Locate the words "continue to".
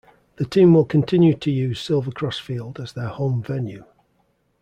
0.85-1.51